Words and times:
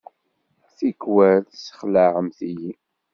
Tikkal, 0.77 1.37
tessexlaɛemt-iyi. 1.43 2.71